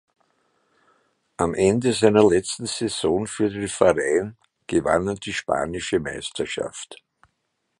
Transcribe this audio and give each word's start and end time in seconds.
Am 1.37 1.53
Ende 1.53 1.93
seiner 1.93 2.27
letzten 2.27 2.65
Saison 2.65 3.27
für 3.27 3.51
den 3.51 3.67
Verein 3.67 4.35
gewann 4.65 5.07
er 5.07 5.13
die 5.13 5.31
Spanische 5.31 5.99
Meisterschaft. 5.99 7.03